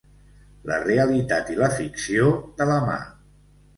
La 0.69 0.77
realitat 0.85 1.53
i 1.55 1.57
la 1.59 1.69
ficció 1.75 2.31
de 2.63 2.69
la 2.71 2.79
mà. 2.89 2.97